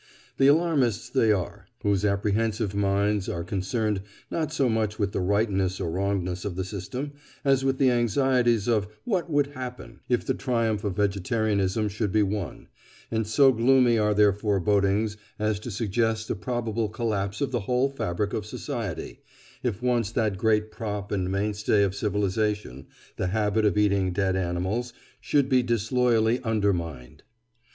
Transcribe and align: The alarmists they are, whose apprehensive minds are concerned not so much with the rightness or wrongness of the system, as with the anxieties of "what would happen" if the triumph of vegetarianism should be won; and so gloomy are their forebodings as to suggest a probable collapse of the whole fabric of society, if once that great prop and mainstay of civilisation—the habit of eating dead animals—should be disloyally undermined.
The 0.37 0.47
alarmists 0.47 1.11
they 1.11 1.31
are, 1.31 1.67
whose 1.83 2.03
apprehensive 2.03 2.73
minds 2.73 3.29
are 3.29 3.43
concerned 3.43 4.01
not 4.31 4.51
so 4.51 4.67
much 4.67 4.97
with 4.97 5.11
the 5.11 5.19
rightness 5.21 5.79
or 5.79 5.91
wrongness 5.91 6.43
of 6.43 6.55
the 6.55 6.63
system, 6.63 7.11
as 7.45 7.63
with 7.63 7.77
the 7.77 7.91
anxieties 7.91 8.67
of 8.67 8.87
"what 9.03 9.29
would 9.29 9.53
happen" 9.53 9.99
if 10.09 10.25
the 10.25 10.33
triumph 10.33 10.83
of 10.83 10.95
vegetarianism 10.95 11.87
should 11.87 12.11
be 12.11 12.23
won; 12.23 12.67
and 13.11 13.27
so 13.27 13.51
gloomy 13.51 13.99
are 13.99 14.15
their 14.15 14.33
forebodings 14.33 15.17
as 15.37 15.59
to 15.59 15.69
suggest 15.69 16.31
a 16.31 16.35
probable 16.35 16.89
collapse 16.89 17.39
of 17.39 17.51
the 17.51 17.59
whole 17.69 17.87
fabric 17.87 18.33
of 18.33 18.43
society, 18.43 19.19
if 19.61 19.83
once 19.83 20.09
that 20.09 20.35
great 20.35 20.71
prop 20.71 21.11
and 21.11 21.31
mainstay 21.31 21.83
of 21.83 21.93
civilisation—the 21.93 23.27
habit 23.27 23.65
of 23.65 23.77
eating 23.77 24.11
dead 24.11 24.35
animals—should 24.35 25.47
be 25.47 25.61
disloyally 25.61 26.39
undermined. 26.43 27.21